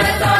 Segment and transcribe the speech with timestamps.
[0.00, 0.39] آج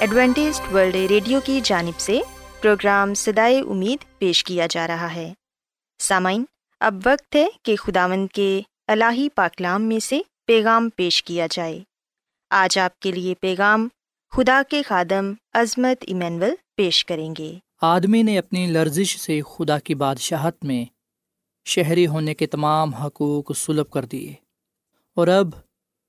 [0.00, 2.20] Adventist World Radio کی جانب سے
[2.62, 5.32] پروگرام سدائے امید پیش کیا جا رہا ہے۔
[5.98, 6.44] سامعین،
[6.80, 11.82] اب وقت ہے کہ خداوند کے الہی پاکلام میں سے پیغام پیش کیا جائے۔
[12.50, 13.88] آج آپ کے لیے پیغام
[14.30, 19.94] خدا کے خادم عظمت ایمینول پیش کریں گے۔ آدمی نے اپنی لرزش سے خدا کی
[19.94, 20.84] بادشاہت میں
[21.64, 24.34] شہری ہونے کے تمام حقوق سلب کر دیے
[25.14, 25.48] اور اب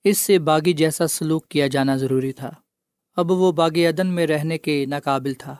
[0.03, 2.51] اس سے باغی جیسا سلوک کیا جانا ضروری تھا۔
[3.15, 5.55] اب وہ باغ عدن میں رہنے کے ناقابل تھا۔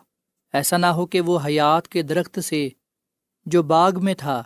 [0.54, 2.70] ایسا نہ ہو کہ وہ حیات کے درخت سے
[3.46, 4.44] جو باغ میں تھا،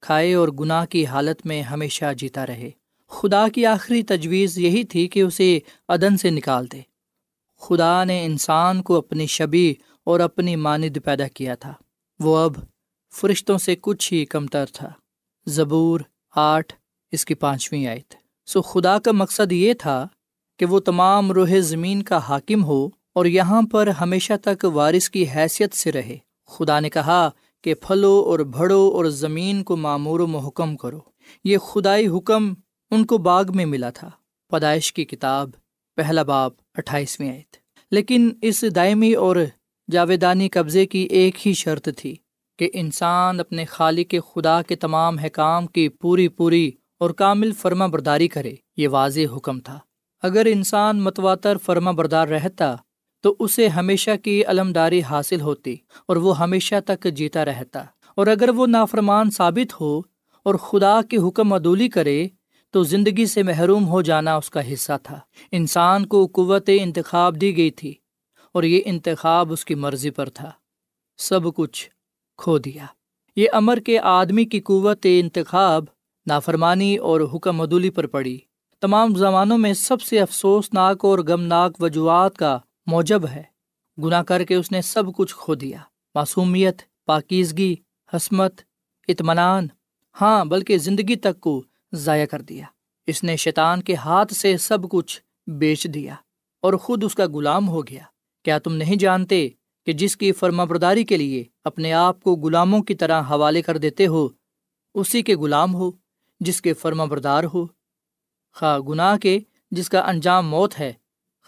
[0.00, 2.70] کھائے اور گناہ کی حالت میں ہمیشہ جیتا رہے۔
[3.08, 5.58] خدا کی آخری تجویز یہی تھی کہ اسے
[5.88, 6.80] عدن سے نکال دے۔
[7.60, 11.72] خدا نے انسان کو اپنی شبی اور اپنی ماند پیدا کیا تھا۔
[12.20, 12.52] وہ اب
[13.14, 14.92] فرشتوں سے کچھ ہی کمتر تھا۔
[15.46, 16.00] زبور
[16.36, 16.74] آٹھ،
[17.12, 18.14] اس کی پانچویں آیت۔
[18.46, 20.08] سو خدا کا مقصد یہ تھا
[20.56, 25.24] کہ وہ تمام روح زمین کا حاکم ہو اور یہاں پر ہمیشہ تک وارث کی
[25.36, 27.30] حیثیت سے رہے۔ خدا نے کہا
[27.64, 30.98] کہ پھلو اور بھڑو اور زمین کو معمور و محکم کرو۔
[31.44, 32.54] یہ خدائی حکم
[32.90, 34.10] ان کو باغ میں ملا تھا۔
[34.50, 35.50] پیدائش کی کتاب،
[35.96, 37.56] پہلا باب، اٹھائیسویں آیت۔
[37.90, 39.36] لیکن اس دائمی اور
[39.90, 42.16] جاویدانی قبضے کی ایک ہی شرط تھی
[42.58, 48.28] کہ انسان اپنے خالق خدا کے تمام حکام کی پوری پوری اور کامل فرما برداری
[48.28, 49.78] کرے۔ یہ واضح حکم تھا۔
[50.22, 52.76] اگر انسان متواتر فرما بردار رہتا،
[53.20, 55.76] تو اسے ہمیشہ کی علمداری حاصل ہوتی
[56.08, 57.84] اور وہ ہمیشہ تک جیتا رہتا۔
[58.14, 60.00] اور اگر وہ نافرمان ثابت ہو
[60.42, 62.28] اور خدا کی حکم عدولی کرے،
[62.70, 65.20] تو زندگی سے محروم ہو جانا اس کا حصہ تھا۔
[65.52, 67.94] انسان کو قوت انتخاب دی گئی تھی
[68.52, 70.50] اور یہ انتخاب اس کی مرضی پر تھا۔
[71.18, 71.90] سب کچھ
[72.36, 72.86] کھو دیا۔
[73.36, 75.84] یہ امر کے آدمی کی قوت انتخاب،
[76.26, 78.38] نافرمانی اور حکم عدولی پر پڑی۔
[78.80, 83.42] تمام زمانوں میں سب سے افسوسناک اور غمناک وجوہات کا موجب ہے۔
[84.02, 85.78] گناہ کر کے اس نے سب کچھ کھو دیا۔
[86.14, 87.74] معصومیت، پاکیزگی،
[88.16, 88.60] حسمت،
[89.08, 89.66] اطمینان
[90.20, 91.62] ہاں بلکہ زندگی تک کو
[91.92, 92.64] ضائع کر دیا۔
[93.06, 96.14] اس نے شیطان کے ہاتھ سے سب کچھ بیچ دیا
[96.60, 98.02] اور خود اس کا غلام ہو گیا۔
[98.44, 99.48] کیا تم نہیں جانتے
[99.86, 103.76] کہ جس کی فرما برداری کے لیے اپنے آپ کو غلاموں کی طرح حوالے کر
[103.76, 104.28] دیتے ہو،
[104.94, 105.90] اسی کے غلام ہو،
[106.40, 107.75] جس کے فرما بردار ہو؟
[108.58, 109.38] خواہ گناہ کے
[109.70, 110.92] جس کا انجام موت ہے،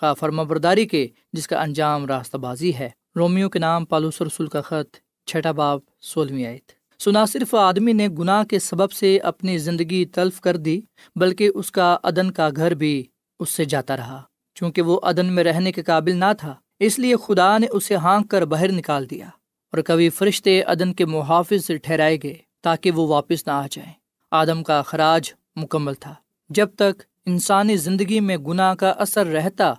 [0.00, 4.46] خواہ فرما برداری کے جس کا انجام راستہ بازی ہے۔ رومیو کے نام پالوس رسول
[4.46, 4.96] کا خط،
[5.26, 6.72] چھٹا باب، سولہویں آیت۔
[7.02, 10.80] سنا صرف آدمی نے گناہ کے سبب سے اپنی زندگی تلف کر دی،
[11.16, 13.04] بلکہ اس کا عدن کا گھر بھی
[13.40, 14.22] اس سے جاتا رہا،
[14.54, 18.30] چونکہ وہ عدن میں رہنے کے قابل نہ تھا۔ اس لیے خدا نے اسے ہانک
[18.30, 19.26] کر باہر نکال دیا
[19.72, 23.92] اور کبھی فرشتے عدن کے محافظ سے ٹھہرائے گئے تاکہ وہ واپس نہ آ جائیں۔
[24.30, 26.14] آدم کا خراج مکمل تھا۔
[26.48, 29.74] جب تک انسانی زندگی میں گناہ کا اثر رہتا،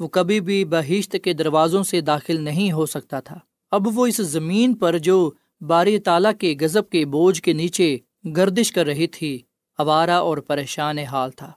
[0.00, 3.38] وہ کبھی بھی بہشت کے دروازوں سے داخل نہیں ہو سکتا تھا۔
[3.70, 5.30] اب وہ اس زمین پر جو
[5.60, 7.98] باری تالا کے گزب کے بوجھ کے نیچے
[8.36, 9.40] گردش کر رہی تھی
[9.78, 11.52] اوارا اور پریشان حال تھا۔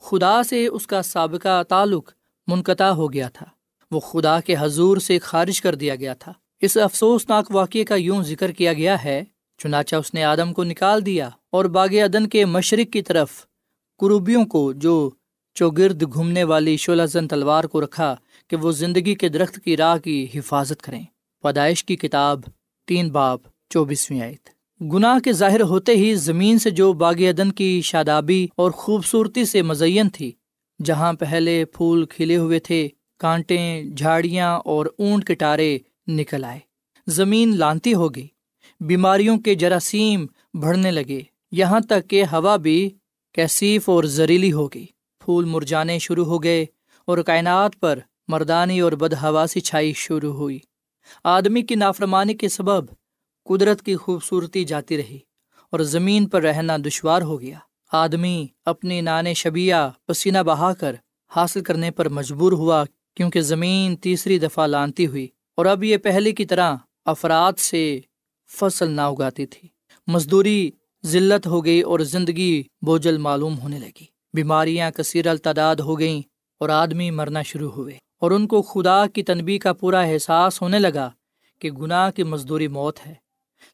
[0.00, 2.10] خدا سے اس کا سابقہ تعلق
[2.46, 3.46] منقطع ہو گیا تھا۔
[3.90, 8.22] وہ خدا کے حضور سے خارج کر دیا گیا تھا۔ اس افسوسناک واقعے کا یوں
[8.22, 9.24] ذکر کیا گیا ہے،
[9.58, 13.28] چنانچہ اس نے آدم کو نکال دیا اور باغ ادن کے مشرق کی طرف
[13.98, 15.10] قروبیوں کو جو
[15.54, 18.16] چوگرد گھومنے والی شولہ زن تلوار کو رکھا
[18.48, 21.02] کہ وہ زندگی کے درخت کی راہ کی حفاظت کریں۔
[21.42, 22.40] پیدائش کی کتاب،
[22.86, 23.38] تین باب
[23.70, 24.48] چوبیسویں آیت۔
[24.92, 29.62] گناہ کے ظاہر ہوتے ہی زمین سے جو باغ ادن کی شادابی اور خوبصورتی سے
[29.62, 30.32] مزین تھی،
[30.84, 35.78] جہاں پہلے پھول کھلے ہوئے تھے کانٹے جھاڑیاں اور اونٹ کٹارے
[36.08, 36.60] نکل آئے۔
[37.06, 38.26] زمین لانتی ہو گئی،
[38.80, 41.20] بیماریوں کے جراثیم بڑھنے لگے۔
[41.52, 42.90] یہاں تک کہ ہوا بھی
[43.36, 44.86] کیسیف اور زہریلی ہو گئی۔
[45.20, 46.66] پھول مرجانے شروع ہو گئے
[47.04, 50.58] اور کائنات پر مردانی اور بد ہواسی چھائی شروع ہوئی۔
[51.24, 52.84] آدمی کی نافرمانی کے سبب
[53.44, 55.18] قدرت کی خوبصورتی جاتی رہی
[55.72, 57.58] اور زمین پر رہنا دشوار ہو گیا۔
[57.92, 59.74] آدمی اپنی نان شبیہ
[60.06, 60.96] پسینہ بہا کر
[61.36, 62.84] حاصل کرنے پر مجبور ہوا
[63.16, 68.00] کیونکہ زمین تیسری دفعہ لانتی ہوئی اور اب یہ پہلے کی طرح افراد سے
[68.50, 69.68] فصل نہ اگاتی تھی۔
[70.06, 70.70] مزدوری
[71.06, 76.22] ذلت ہو گئی اور زندگی بوجھل معلوم ہونے لگی۔ بیماریاں کثیر التعداد ہو گئیں
[76.60, 80.78] اور آدمی مرنا شروع ہوئے اور ان کو خدا کی تنبی کا پورا احساس ہونے
[80.78, 81.10] لگا
[81.58, 83.14] کہ گناہ کی مزدوری موت ہے۔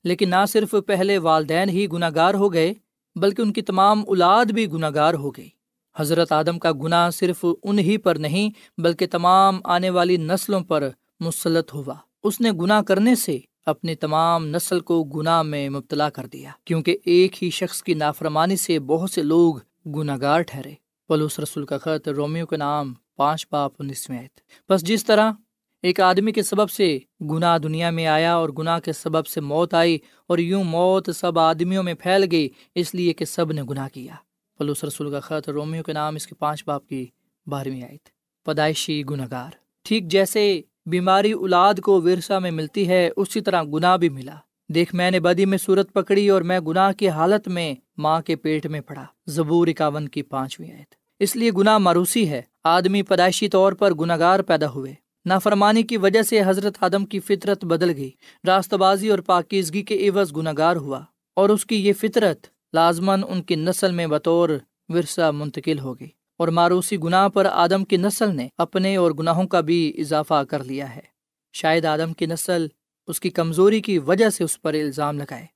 [0.04, 2.72] لیکن نہ صرف پہلے والدین ہی گناہ گار ہو گئے،
[3.16, 5.48] بلکہ ان کی تمام اولاد بھی گناہ گار ہو گئی۔
[5.96, 10.88] حضرت آدم کا گناہ صرف انہی پر نہیں، بلکہ تمام آنے والی نسلوں پر
[11.20, 16.26] مسلط ہوا۔ اس نے گناہ کرنے سے اپنی تمام نسل کو گناہ میں مبتلا کر
[16.26, 19.54] دیا، کیونکہ ایک ہی شخص کی نافرمانی سے بہت سے لوگ
[19.86, 20.72] گناہ گار ٹھہرے۔
[21.08, 24.26] پلوس رسول کا خط، رومیو کے نام، پانچ باپ انیسویں
[24.68, 25.32] بس جس طرح
[25.82, 29.74] ایک آدمی کے سبب سے گناہ دنیا میں آیا اور گناہ کے سبب سے موت
[29.74, 33.88] آئی اور یوں موت سب آدمیوں میں پھیل گئی، اس لیے کہ سب نے گناہ
[33.88, 34.14] کیا۔
[34.58, 37.06] پلوس رسول کا خط، رومیو کے نام، اس کے پانچ باپ کی
[37.46, 38.10] بارہویں آئی تھی
[38.46, 39.50] پیدائشی گناہ گار
[39.82, 44.34] ٹھیک جیسے بیماری اولاد کو ورثہ میں ملتی ہے، اسی طرح گناہ بھی ملا۔
[44.68, 48.36] دیکھ، میں نے بدی میں صورت پکڑی اور میں گناہ کی حالت میں ماں کے
[48.36, 53.48] پیٹ میں پڑا۔ زبور اکاون کی پانچویں آیت۔ اس لیے گناہ ماروسی ہے۔ آدمی پیدائشی
[53.48, 58.10] طور پر گناگار پیدا ہوئے۔ نافرمانی کی وجہ سے حضرت آدم کی فطرت بدل گئی۔
[58.46, 61.00] راست بازی اور پاکیزگی کے عوض گناگار ہوا۔
[61.36, 64.48] اور اس کی یہ فطرت لازمن ان کی نسل میں بطور
[64.88, 69.46] ورثہ منتقل ہو گئی۔ اور ماروسی گناہ پر آدم کی نسل نے اپنے اور گناہوں
[69.46, 71.00] کا بھی اضافہ کر لیا ہے۔
[71.54, 72.66] شاید آدم کی نسل
[73.08, 75.46] اس کی کمزوری کی وجہ سے اس پر الزام لگائے،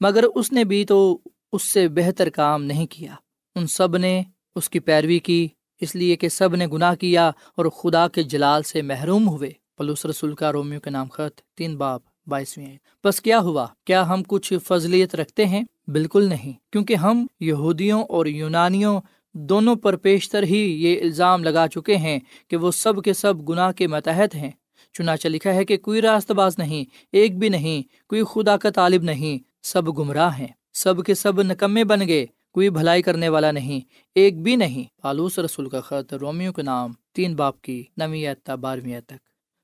[0.00, 1.18] مگر اس نے بھی تو
[1.52, 3.14] اس سے بہتر کام نہیں کیا۔
[3.56, 4.22] ان سب نے
[4.56, 5.48] اس کی پیروی کی،
[5.80, 10.04] اس لیے کہ سب نے گناہ کیا اور خدا کے جلال سے محروم ہوئے۔ پلوس
[10.06, 14.52] رسول کا رومیو کے نام خط تین باپ بائیسویں بس کیا ہوا؟ کیا ہم کچھ
[14.66, 19.00] فضلیت رکھتے ہیں؟ بالکل نہیں، کیونکہ ہم یہودیوں اور یونانیوں
[19.34, 23.72] دونوں پر پیشتر ہی یہ الزام لگا چکے ہیں کہ وہ سب کے سب گناہ
[23.72, 24.50] کے متحد ہیں۔
[24.92, 29.02] چنانچہ لکھا ہے کہ کوئی راست باز نہیں، ایک بھی نہیں، کوئی خدا کا طالب
[29.02, 33.80] نہیں، سب گمراہ ہیں۔ سب کے سب نکمے بن گئے، کوئی بھلائی کرنے والا نہیں،
[34.14, 39.00] ایک بھی نہیں۔ پالوس رسول کا خط رومیو کے نام، تین باپ کی نویں بارہویں
[39.00, 39.14] تک۔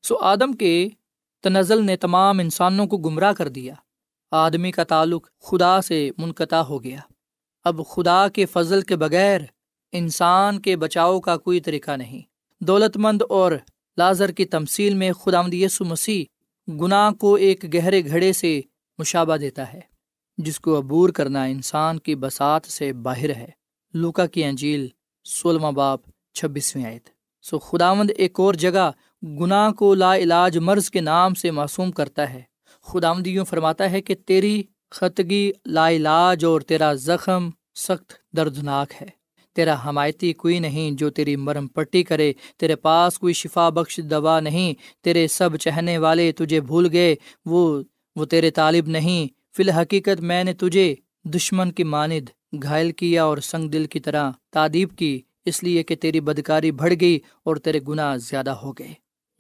[0.02, 0.88] سو آدم کے
[1.42, 3.74] تنزل نے تمام انسانوں کو گمراہ کر دیا۔
[4.30, 6.98] آدمی کا تعلق خدا سے منقطع ہو گیا۔
[7.64, 9.40] اب خدا کے فضل کے بغیر
[9.92, 12.23] انسان کے بچاؤ کا کوئی طریقہ نہیں۔
[12.61, 13.52] دولت مند اور
[13.97, 16.25] لازر کی تمثیل میں خدامد یسو مسیح
[16.68, 18.61] گناہ کو ایک گہرے گھڑے سے
[18.99, 19.80] مشابہ دیتا ہے،
[20.38, 23.49] جس کو عبور کرنا انسان کی بسات سے باہر ہے۔
[23.94, 24.88] لوکا کی انجیل
[25.25, 26.00] سولہواں باپ
[26.35, 27.09] چھبیسویں آیت۔
[27.42, 28.90] سو خداوند ایک اور جگہ
[29.23, 32.42] گناہ کو لا علاج مرض کے نام سے معصوم کرتا ہے۔
[32.82, 39.19] خداوند یوں فرماتا ہے کہ تیری خطگی لا علاج اور تیرا زخم سخت دردناک ہے۔
[39.52, 44.40] تیرا حمایتی کوئی نہیں جو تیری مرم پٹی کرے، تیرے پاس کوئی شفا بخش دوا
[44.40, 47.14] نہیں، تیرے سب چہنے والے تجھے بھول گئے،
[47.47, 47.83] وہ
[48.16, 49.26] وہ تیرے طالب نہیں۔
[49.57, 52.28] فی الحقیقت میں نے تجھے دشمن کی ماند،
[52.62, 56.95] گھائل کیا اور سنگ دل کی طرح تعدیب کی، اس لیے کہ تیری بدکاری بڑھ
[57.00, 58.95] گئی اور تیرے گناہ زیادہ ہو گئے۔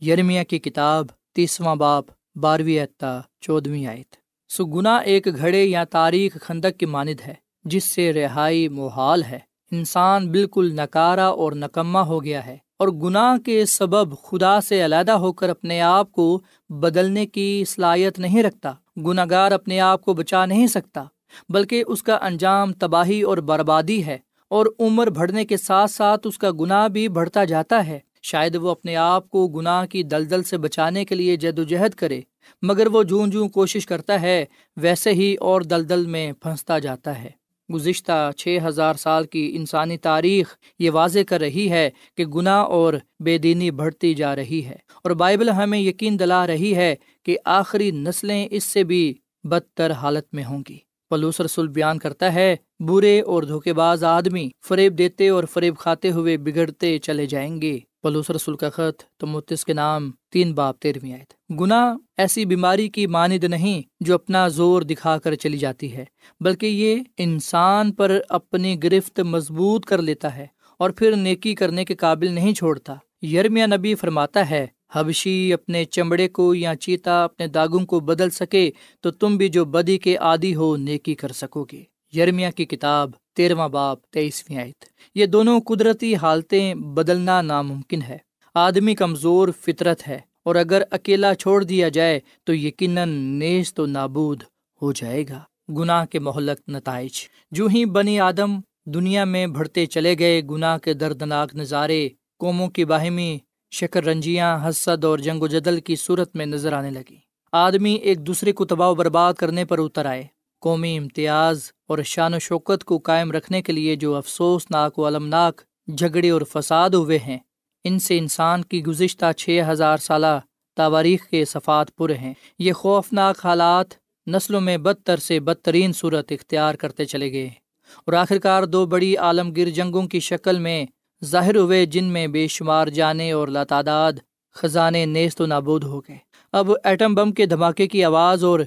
[0.06, 2.04] یرمیا کی کتاب، تیسواں باپ،
[2.36, 4.14] بارہویں اعتا چودہویں آیت۔
[4.48, 9.49] سو گنا ایک گھڑے یا تاریخ خندق کی ماند ہے، جس سے رہائی محال ہے۔
[9.72, 15.12] انسان بالکل نکارا اور نکما ہو گیا ہے اور گناہ کے سبب خدا سے علیحدہ
[15.12, 20.14] ہو کر اپنے آپ کو بدلنے کی صلاحیت نہیں رکھتا گناہ گار اپنے آپ کو
[20.14, 21.04] بچا نہیں سکتا،
[21.48, 24.18] بلکہ اس کا انجام تباہی اور بربادی ہے
[24.50, 28.70] اور عمر بڑھنے کے ساتھ ساتھ اس کا گناہ بھی بڑھتا جاتا ہے۔ شاید وہ
[28.70, 32.20] اپنے آپ کو گناہ کی دلدل سے بچانے کے لیے جد و جہد کرے،
[32.62, 34.44] مگر وہ جوں جوں کوشش کرتا ہے،
[34.76, 37.39] ویسے ہی اور دلدل میں پھنستا جاتا ہے۔
[37.74, 42.94] گزشتہ چھ ہزار سال کی انسانی تاریخ یہ واضح کر رہی ہے کہ گناہ اور
[43.20, 47.90] بے دینی بڑھتی جا رہی ہے اور بائبل ہمیں یقین دلا رہی ہے کہ آخری
[47.90, 50.78] نسلیں اس سے بھی بدتر حالت میں ہوں گی۔
[51.10, 56.10] پلوس رسول بیان کرتا ہے برے اور دھوکے باز آدمی فریب دیتے اور فریب کھاتے
[56.10, 61.12] ہوئے بگڑتے چلے جائیں گے۔ پلوس رسول کا خط، تو کے نام تین باپ تیرہویں
[61.12, 66.04] آئے گناہ ایسی بیماری کی مانند نہیں جو اپنا زور دکھا کر چلی جاتی ہے،
[66.40, 70.46] بلکہ یہ انسان پر اپنی گرفت مضبوط کر لیتا ہے
[70.78, 76.28] اور پھر نیکی کرنے کے قابل نہیں چھوڑتا۔ یرمیا نبی فرماتا ہے، حبشی اپنے چمڑے
[76.28, 80.54] کو یا چیتا اپنے داغوں کو بدل سکے تو تم بھی جو بدی کے عادی
[80.54, 81.82] ہو، نیکی کر سکو گے۔
[82.16, 88.18] یرمیا کی کتاب تیرواں باپ تیئیسویں آیت۔ یہ دونوں قدرتی حالتیں بدلنا ناممکن ہے۔
[88.54, 94.42] آدمی کمزور، فطرت ہے، اور اگر اکیلا چھوڑ دیا جائے تو یقیناً نیز تو نابود
[94.82, 97.12] ہو جائے گا۔ گناہ کے محلک نتائج۔
[97.50, 102.84] جو ہی بنی آدم دنیا میں بڑھتے چلے گئے، گناہ کے دردناک نظارے، قوموں کی
[102.84, 103.38] باہمی
[103.70, 107.16] شکر رنجیاں، حسد اور جنگ و جدل کی صورت میں نظر آنے لگی
[107.52, 110.26] آدمی ایک دوسرے کو تباہ و برباد کرنے پر اتر آئے۔
[110.60, 115.60] قومی امتیاز اور شان و شوکت کو قائم رکھنے کے لیے جو افسوسناک و المناک
[115.98, 117.38] جھگڑے اور فساد ہوئے ہیں،
[117.84, 120.38] ان سے انسان کی گزشتہ چھ ہزار سالہ
[120.76, 123.94] تواریخ کے صفات پر ہیں۔ یہ خوفناک حالات
[124.26, 127.48] نسلوں میں بدتر سے بدترین صورت اختیار کرتے چلے گئے
[127.96, 130.84] اور آخرکار دو بڑی عالمگیر جنگوں کی شکل میں
[131.24, 134.12] ظاہر ہوئے، جن میں بے شمار جانے اور لاتعداد
[134.56, 136.16] خزانے نیست و نابود ہو گئے۔
[136.52, 138.60] اب ایٹم بم کے دھماکے کی آواز اور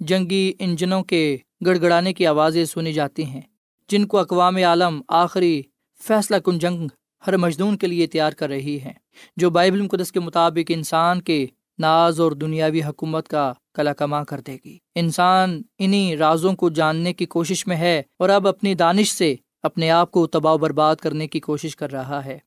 [0.00, 1.36] جنگی انجنوں کے
[1.66, 3.40] گڑ گڑانے کی آوازیں سنی جاتی ہیں،
[3.88, 5.62] جن کو اقوام عالم آخری
[6.00, 6.88] فیصلہ کن جنگ
[7.26, 8.92] ہر مجدون کے لیے تیار کر رہی ہے
[9.36, 11.46] جو بائبل مقدس کے مطابق انسان کے
[11.78, 17.12] ناز اور دنیاوی حکومت کا کلا کما کر دے گی۔ انسان انہیں رازوں کو جاننے
[17.12, 20.96] کی کوشش میں ہے اور اب اپنی دانش سے اپنے آپ کو تباہ و برباد
[20.96, 22.38] کرنے کی کوشش کر رہا ہے۔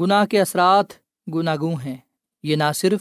[0.00, 0.86] گناہ کے اثرات
[1.34, 1.96] گناگوں ہیں،
[2.42, 3.00] یہ نہ صرف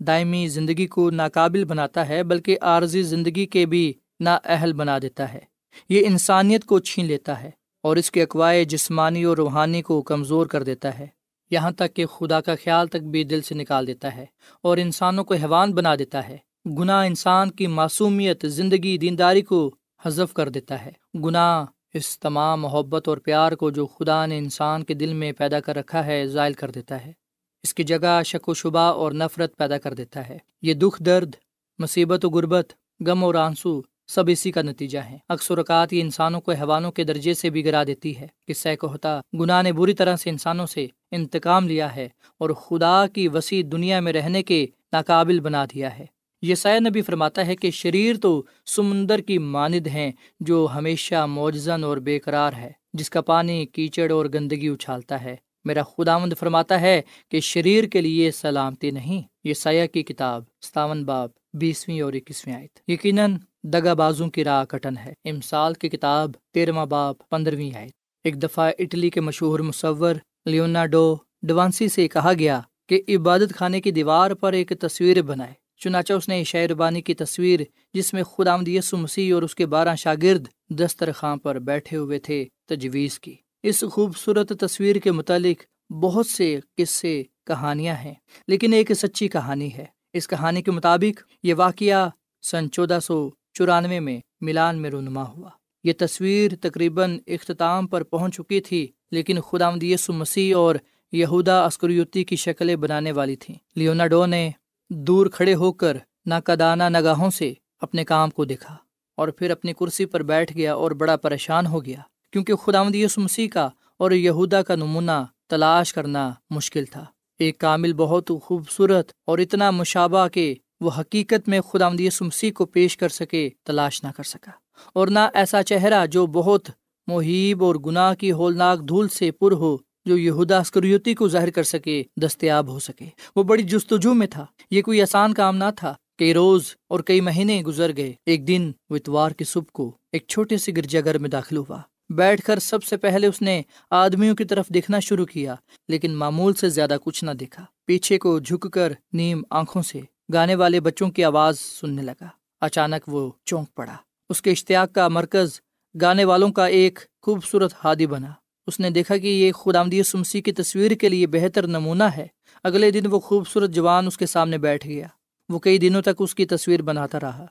[0.00, 5.32] دائمی زندگی کو ناقابل بناتا ہے، بلکہ عارضی زندگی کے بھی نا اہل بنا دیتا
[5.32, 5.40] ہے۔
[5.88, 7.50] یہ انسانیت کو چھین لیتا ہے
[7.82, 11.06] اور اس کے اقوائے جسمانی اور روحانی کو کمزور کر دیتا ہے۔
[11.50, 14.26] یہاں تک کہ خدا کا خیال تک بھی دل سے نکال دیتا ہے
[14.62, 16.36] اور انسانوں کو حیوان بنا دیتا ہے۔
[16.78, 19.74] گناہ انسان کی معصومیت زندگی دینداری کو
[20.06, 21.64] حذف کر دیتا ہے۔ گناہ
[21.94, 25.76] اس تمام محبت اور پیار کو جو خدا نے انسان کے دل میں پیدا کر
[25.76, 27.19] رکھا ہے ظائل کر دیتا ہے۔
[27.62, 31.30] اس کی جگہ شک و شبہ اور نفرت پیدا کر دیتا ہے۔ یہ دکھ، درد،
[31.78, 32.72] مصیبت و غربت،
[33.06, 37.04] غم اور آنسو سب اسی کا نتیجہ ہے اکثر اوقات یہ انسانوں کو حیوانوں کے
[37.04, 40.66] درجے سے بھی گرا دیتی ہے۔ کہ کو ہوتا گناہ نے بری طرح سے انسانوں
[40.66, 45.98] سے انتقام لیا ہے اور خدا کی وسیع دنیا میں رہنے کے ناقابل بنا دیا
[45.98, 46.06] ہے۔
[46.42, 51.84] یہ سایہ نبی فرماتا ہے کہ شریر تو سمندر کی ماند ہیں جو ہمیشہ معجزن
[51.84, 56.80] اور بے قرار ہے، جس کا پانی، کیچڑ اور گندگی اچھالتا ہے۔ میرا خداوند فرماتا
[56.80, 62.12] ہے کہ شریر کے لیے سلامتی نہیں۔ یہ سایہ کی کتاب ستاون باب بیسویں اور
[62.12, 67.76] اکیسویں آیت۔ یقیناً دگا بازوں کی راہ کٹن ہے۔ امسال کی کتاب تیرواں باب پندرہویں
[67.76, 67.92] آیت۔
[68.24, 70.14] ایک دفعہ اٹلی کے مشہور مصور
[70.44, 75.52] لیونا ڈو ڈوانسی سے کہا گیا کہ عبادت خانے کی دیوار پر ایک تصویر بنائے۔
[75.76, 77.60] چنانچہ اس نے شعر بانی کی تصویر
[77.94, 82.44] جس میں خدا یسو مسیح اور اس کے بارہ شاگرد دسترخواں پر بیٹھے ہوئے تھے
[82.68, 88.14] تجویز کی۔ اس خوبصورت تصویر کے متعلق بہت سے قصے کہانیاں ہیں،
[88.48, 92.10] لیکن ایک سچی کہانی ہے۔ اس کہانی کے مطابق یہ واقعہ
[92.42, 95.50] سن چودہ سو چورانوے میں ملان میں رونما ہوا۔
[95.84, 100.74] یہ تصویر تقریباً اختتام پر پہنچ چکی تھی، لیکن خدا یسو مسیح اور
[101.12, 104.50] یہودا عسکریوتی کی شکلیں بنانے والی تھیں۔ لیوناڈو نے
[104.90, 108.76] دور کھڑے ہو کر ناقدانہ نگاہوں سے اپنے کام کو دیکھا
[109.16, 113.20] اور پھر اپنی کرسی پر بیٹھ گیا اور بڑا پریشان ہو گیا۔ کیونکہ خدا یسو
[113.20, 117.04] مسیح کا اور یہودا کا نمونہ تلاش کرنا مشکل تھا۔
[117.38, 121.88] ایک کامل، بہت خوبصورت اور اتنا مشابہ کہ وہ حقیقت میں خدا
[122.20, 124.50] مسیح کو پیش کر سکے، تلاش نہ کر سکا۔
[124.92, 126.70] اور نہ ایسا چہرہ جو بہت
[127.06, 131.62] محیب اور گناہ کی ہولناک دھول سے پر ہو، جو یہودا اسکریوتی کو ظاہر کر
[131.62, 135.94] سکے، دستیاب ہو سکے۔ وہ بڑی جستجو میں تھا۔ یہ کوئی آسان کام نہ تھا۔
[136.18, 140.24] کئی روز اور کئی مہینے گزر گئے۔ ایک دن وہ اتوار کی صبح کو ایک
[140.28, 144.36] چھوٹے سے گرجا گھر میں داخل ہوا۔ بیٹھ کر سب سے پہلے اس نے آدمیوں
[144.36, 145.54] کی طرف دیکھنا شروع کیا،
[145.88, 150.00] لیکن معمول سے زیادہ کچھ نہ دیکھا۔ پیچھے کو جھک کر نیم آنکھوں سے
[150.32, 152.26] گانے والے بچوں کی آواز سننے لگا۔
[152.60, 153.96] اچانک وہ چونک پڑا۔
[154.28, 155.60] اس کے اشتیاق کا مرکز
[156.00, 158.28] گانے والوں کا ایک خوبصورت ہادی بنا۔
[158.66, 162.26] اس نے دیکھا کہ یہ خدا سمسی کی تصویر کے لیے بہتر نمونہ ہے۔
[162.64, 165.06] اگلے دن وہ خوبصورت جوان اس کے سامنے بیٹھ گیا۔
[165.48, 167.46] وہ کئی دنوں تک اس کی تصویر بناتا رہا۔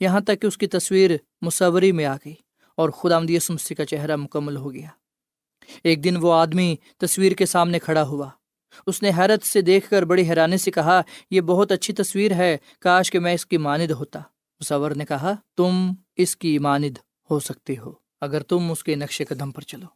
[0.00, 1.10] یہاں تک کہ اس کی تصویر
[1.42, 2.43] مصوری میں آ گئی۔
[2.76, 4.88] اور خدا سمسی کا چہرہ مکمل ہو گیا۔
[5.84, 8.28] ایک دن وہ آدمی تصویر کے سامنے کھڑا ہوا۔
[8.86, 12.56] اس نے حیرت سے دیکھ کر بڑی حیرانی سے کہا، یہ بہت اچھی تصویر ہے،
[12.80, 14.20] کاش کہ میں اس کی ماند ہوتا۔
[14.60, 16.98] مصور نے کہا، تم اس کی ماند
[17.30, 19.86] ہو سکتی ہو، اگر تم اس کے نقش قدم پر چلو۔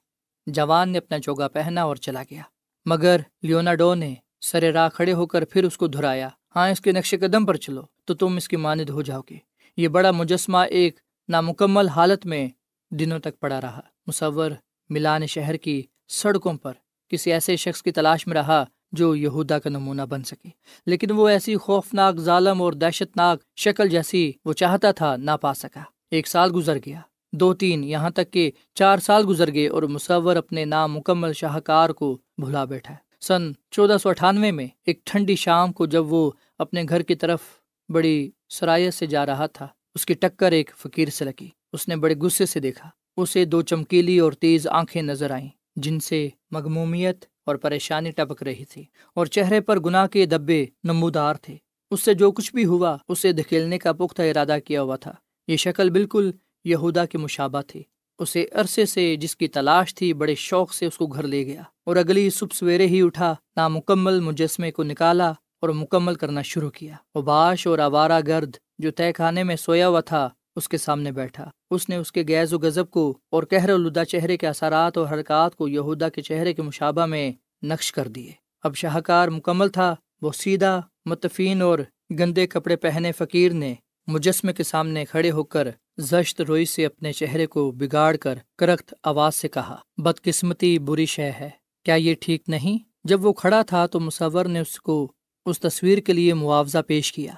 [0.46, 2.42] جوان نے اپنا چوگا پہنا اور چلا گیا۔
[2.86, 6.92] مگر لیوناڈو نے سر راہ کھڑے ہو کر پھر اس کو دہرایا ہاں اس کے
[6.92, 9.36] نقش قدم پر چلو، تو تم اس کی ماند ہو جاؤ گے۔
[9.76, 12.48] یہ بڑا مجسمہ ایک نامکمل حالت میں
[12.90, 14.50] دنوں تک پڑا رہا۔ مصور
[14.88, 16.72] ملان شہر کی سڑکوں پر
[17.08, 20.48] کسی ایسے شخص کی تلاش میں رہا جو یہودا کا نمونہ بن سکے۔
[20.86, 25.54] لیکن وہ ایسی خوفناک، ظالم اور دہشت ناک شکل جیسی وہ چاہتا تھا نہ پا
[25.54, 27.00] سکا۔ ایک سال گزر گیا۔
[27.32, 32.18] دو تین یہاں تک کہ چار سال گزر گئے اور مصور اپنے نامکمل شاہکار کو
[32.38, 37.02] بھلا بیٹھا۔ سن چودہ سو اٹھانوے میں ایک ٹھنڈی شام کو جب وہ اپنے گھر
[37.02, 37.40] کی طرف
[37.88, 41.96] بڑی سرایت سے جا رہا تھا، اس کی ٹکر ایک فقیر سے لگی۔ اس نے
[41.96, 47.24] بڑے غصے سے دیکھا۔ اسے دو چمکیلی اور تیز آنکھیں نظر آئیں، جن سے مغمومیت
[47.46, 51.56] اور پریشانی ٹپک رہی تھی اور چہرے پر گناہ کے دبے نمودار تھے۔
[51.90, 55.12] اس سے جو کچھ بھی ہوا، اسے دھکیلنے کا پختہ ارادہ کیا ہوا تھا۔
[55.48, 56.30] یہ شکل بالکل
[56.64, 57.82] یہودا کے مشابہ تھی۔
[58.18, 61.62] اسے عرصے سے جس کی تلاش تھی، بڑے شوق سے اس کو گھر لے گیا
[61.86, 66.94] اور اگلی صبح سویرے ہی اٹھا، نامکمل مجسمے کو نکالا اور مکمل کرنا شروع کیا۔
[67.14, 71.50] اباش اور آوارہ گرد جو طے خانے میں سویا ہوا تھا اس کے سامنے بیٹھا۔
[71.70, 75.06] اس نے اس کے گیز و غذب کو اور کہر الدا چہرے کے اثرات اور
[75.06, 79.94] حرکات کو یہودا کے چہرے کے مشابہ میں نقش کر دیے۔ اب شاہکار مکمل تھا،
[80.22, 81.78] وہ سیدھا، متفین اور
[82.10, 83.74] گندے کپڑے پہنے فقیر نے
[84.06, 85.68] مجسمے کے سامنے کھڑے ہو کر
[85.98, 91.30] زشت روئی سے اپنے چہرے کو بگاڑ کر کرخت آواز سے کہا، بدقسمتی بری شے
[91.40, 91.50] ہے،
[91.84, 95.12] کیا یہ ٹھیک نہیں؟ جب وہ کھڑا تھا تو مصور نے اس کو
[95.46, 97.32] اس تصویر کے لیے معاوضہ پیش کیا۔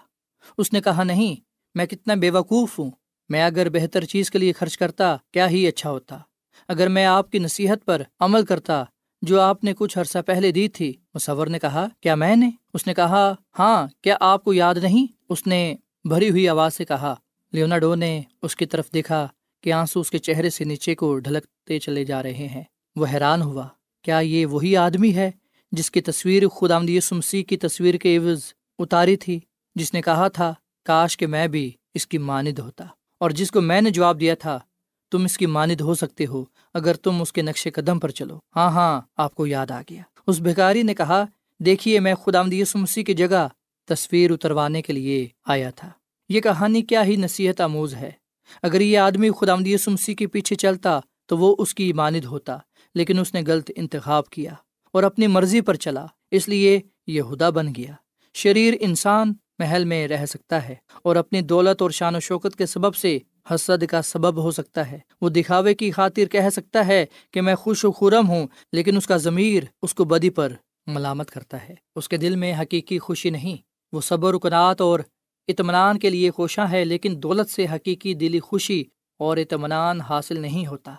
[0.58, 1.36] اس نے کہا، نہیں،
[1.74, 2.90] میں کتنا بے وقوف ہوں۔
[3.30, 6.18] میں اگر بہتر چیز کے لیے خرچ کرتا، کیا ہی اچھا ہوتا۔
[6.68, 8.84] اگر میں آپ کی نصیحت پر عمل کرتا،
[9.22, 12.86] جو آپ نے کچھ عرصہ پہلے دی تھی۔ مصور نے کہا، کیا میں نے؟ اس
[12.86, 17.14] نے کہا ہاں کیا آپ کو یاد نہیں؟ اس نے بھری ہوئی آواز سے کہا۔
[17.52, 19.28] لیوناڈو نے اس کی طرف دیکھا
[19.60, 22.62] کہ آنسو اس کے چہرے سے نیچے کو ڈھلکتے چلے جا رہے ہیں۔
[22.96, 23.68] وہ حیران ہوا،
[24.02, 25.30] کیا یہ وہی آدمی ہے
[25.72, 26.78] جس کی تصویر خدا
[27.12, 28.42] مسیح کی تصویر کے عوض
[28.78, 29.40] اتاری تھی،
[29.74, 32.84] جس نے کہا تھا، کاش کہ میں بھی اس کی ماند ہوتا؟
[33.20, 34.60] اور جس کو میں نے جواب دیا تھا،
[35.10, 38.38] تم اس کی ماند ہو سکتے ہو اگر تم اس کے نقش قدم پر چلو۔
[38.56, 41.24] ہاں ہاں آپ کو یاد آ گیا۔ اس بھکاری نے کہا،
[41.60, 42.42] دیکھیے، میں خدا
[42.74, 43.48] مسیح کی جگہ
[43.88, 45.90] تصویر اتروانے کے لیے آیا تھا۔
[46.28, 48.10] یہ کہانی کیا ہی نصیحت آموز ہے۔
[48.62, 49.54] اگر یہ آدمی خدا
[49.86, 52.58] مسیح کے پیچھے چلتا تو وہ اس کی ماند ہوتا،
[52.94, 54.52] لیکن اس نے غلط انتخاب کیا
[54.92, 57.92] اور اپنی مرضی پر چلا، اس لیے یہ ہدا بن گیا۔
[58.34, 62.66] شریر انسان محل میں رہ سکتا ہے اور اپنی دولت اور شان و شوکت کے
[62.66, 63.18] سبب سے
[63.50, 67.54] حسد کا سبب ہو سکتا ہے۔ وہ دکھاوے کی خاطر کہہ سکتا ہے کہ میں
[67.54, 70.52] خوش و خورم ہوں، لیکن اس کا ضمیر اس کو بدی پر
[70.86, 73.56] ملامت کرتا ہے۔ اس کے دل میں حقیقی خوشی نہیں،
[73.92, 75.00] وہ صبر رکنات اور
[75.48, 78.82] اطمینان کے لیے خوشاں ہے، لیکن دولت سے حقیقی دلی خوشی
[79.18, 80.94] اور اطمینان حاصل نہیں ہوتا۔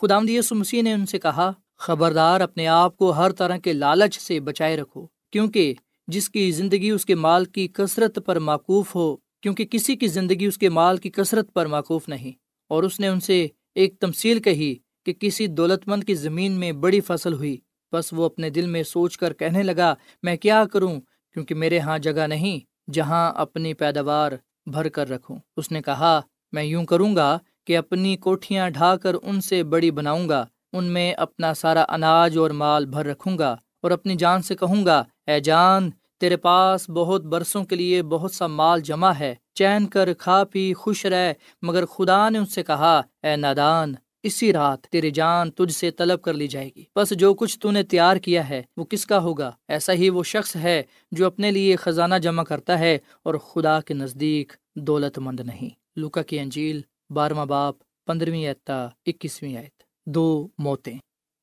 [0.00, 0.18] خدا
[0.50, 4.76] مسیح نے ان سے کہا، خبردار اپنے آپ کو ہر طرح کے لالچ سے بچائے
[4.76, 5.74] رکھو، کیونکہ
[6.06, 10.46] جس کی زندگی اس کے مال کی کثرت پر معقوف ہو، کیونکہ کسی کی زندگی
[10.46, 12.32] اس کے مال کی کثرت پر معقوف نہیں۔
[12.68, 14.74] اور اس نے ان سے ایک تمصیل کہی
[15.06, 17.56] کہ کسی دولت مند کی زمین میں بڑی فصل ہوئی۔
[17.92, 21.00] بس وہ اپنے دل میں سوچ کر کہنے لگا، میں کیا کروں؟
[21.32, 24.32] کیونکہ میرے ہاں جگہ نہیں جہاں اپنی پیداوار
[24.66, 26.20] بھر کر رکھوں۔ اس نے کہا،
[26.52, 30.84] میں یوں کروں گا کہ اپنی کوٹھیاں ڈھا کر ان سے بڑی بناؤں گا۔ ان
[30.84, 35.04] میں اپنا سارا اناج اور مال بھر رکھوں گا۔ اور اپنی جان سے کہوں گا،
[35.26, 35.90] اے جان،
[36.20, 40.72] تیرے پاس بہت برسوں کے لیے بہت سا مال جمع ہے، چین کر کھا پی،
[40.74, 45.74] خوش رہ۔ مگر خدا نے ان سے کہا، اے نادان، اسی رات تیری جان تجھ
[45.74, 48.84] سے طلب کر لی جائے گی۔ بس جو کچھ تو نے تیار کیا ہے، وہ
[48.84, 52.98] کس کا ہوگا؟ ایسا ہی وہ شخص ہے جو اپنے لیے خزانہ جمع کرتا ہے
[53.22, 57.74] اور خدا کے نزدیک دولت مند نہیں۔ لوکا کی انجیل، بارہواں باپ
[58.06, 60.98] پندرہویں اعتا اکیسویں آیت۔ دو موتیں۔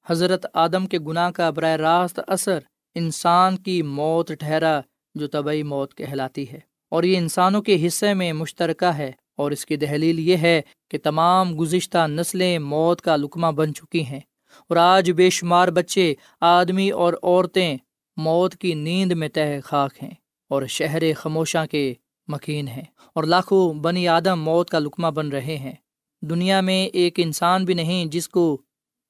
[0.10, 2.60] حضرت آدم کے گناہ کا براہ راست اثر
[2.96, 4.82] انسان کی موت ٹھہرا
[5.16, 6.60] جو طبعی موت کہلاتی ہے۔
[6.92, 10.98] اور یہ انسانوں کے حصے میں مشترکہ ہے۔ اور اس کی دہلیل یہ ہے کہ
[11.04, 14.20] تمام گزشتہ نسلیں موت کا لکمہ بن چکی ہیں۔
[14.68, 17.78] اور آج بے شمار بچے، آدمی اور عورتیں
[18.18, 20.12] موت کی نیند میں تہ خاک ہیں
[20.50, 21.94] اور شہر خاموشاں کے
[22.28, 22.84] مکین ہیں۔
[23.16, 25.76] اور لاکھوں بنی آدم موت کا لکمہ بن رہے ہیں۔
[26.22, 28.62] دنیا میں ایک انسان بھی نہیں جس کو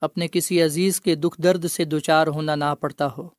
[0.02, 3.30] اپنے کسی عزیز کے دکھ درد سے دوچار ہونا نہ پڑتا ہو۔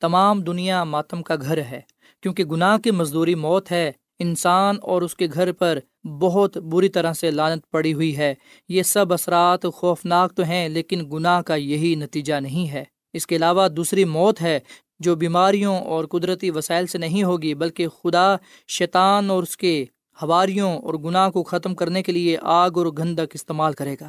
[0.00, 1.80] تمام دنیا ماتم کا گھر ہے،
[2.22, 7.12] کیونکہ گناہ کی مزدوری موت ہے۔ انسان اور اس کے گھر پر بہت بری طرح
[7.12, 8.34] سے لانت پڑی ہوئی ہے۔
[8.68, 13.36] یہ سب اثرات خوفناک تو ہیں، لیکن گناہ کا یہی نتیجہ نہیں ہے۔ اس کے
[13.36, 14.58] علاوہ دوسری موت ہے،
[14.98, 18.36] جو بیماریوں اور قدرتی وسائل سے نہیں ہوگی، بلکہ خدا،
[18.68, 19.84] شیطان اور اس کے
[20.22, 24.08] ہواریوں اور گناہ کو ختم کرنے کے لیے آگ اور گندک استعمال کرے گا۔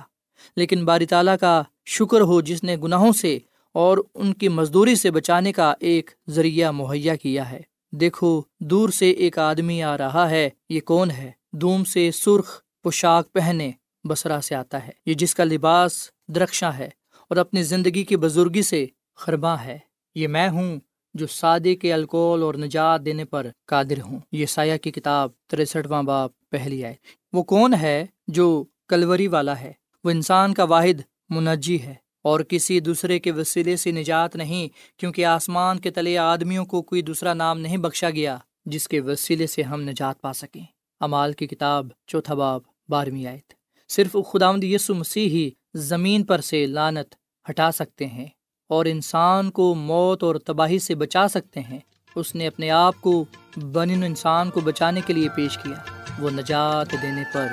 [0.56, 3.40] لیکن باری تعالیٰ کا شکر ہو جس نے گناہوں سے
[3.74, 9.12] اور ان کی مزدوری سے بچانے کا ایک ذریعہ مہیا کیا ہے۔ دیکھو، دور سے
[9.12, 13.72] ایک آدمی آ رہا ہے، یہ کون ہے؟ دوم سے سرخ پوشاک پہنے
[14.04, 16.90] بسرا سے آتا ہے۔ یہ جس کا لباس درخشاں ہے
[17.30, 19.78] اور اپنی زندگی کی بزرگی سے خرباں ہے۔
[20.16, 20.80] یہ میں ہوں
[21.14, 26.04] جو سادے کے الکول اور نجات دینے پر قادر ہوں۔ یہ سایہ کی کتاب تریسٹواں
[26.04, 26.94] باپ پہلی آئے۔
[27.34, 32.80] وہ کون ہے جو کلوری والا ہے؟ وہ انسان کا واحد منجی ہے اور کسی
[32.80, 34.68] دوسرے کے وسیلے سے نجات نہیں،
[35.00, 39.48] کیونکہ آسمان کے تلے آدمیوں کو کوئی دوسرا نام نہیں بخشا گیا، جس کے وسیلے
[39.48, 40.64] سے ہم نجات پا سکیں۔
[41.00, 43.54] امال کی کتاب، چوتھا باب، بارہویں آیت۔
[43.90, 47.16] صرف خدا یسو مسیح ہی زمین پر سے لانت
[47.50, 48.28] ہٹا سکتے ہیں
[48.70, 51.80] اور انسان کو موت اور تباہی سے بچا سکتے ہیں۔
[52.16, 56.92] اس نے اپنے آپ کو بن انسان کو بچانے کے لیے پیش کیا۔ وہ نجات
[56.92, 57.48] دینے پر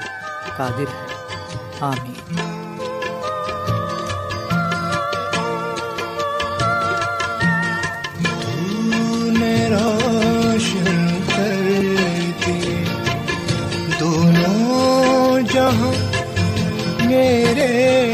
[0.56, 1.23] قادر ہے۔
[1.84, 2.14] آمین۔
[12.44, 12.60] کے
[15.52, 15.92] جہاں
[17.04, 18.13] میرے